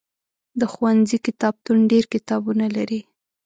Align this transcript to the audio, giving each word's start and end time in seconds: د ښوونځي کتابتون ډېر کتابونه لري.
د 0.59 0.61
ښوونځي 0.73 1.17
کتابتون 1.25 1.77
ډېر 1.91 2.03
کتابونه 2.13 2.65
لري. 2.75 3.01